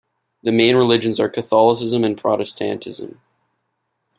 The 0.41 0.51
main 0.51 0.75
religions 0.75 1.19
are 1.19 1.29
Catholicism 1.29 2.03
and 2.03 2.17
Protestantism. 2.17 3.21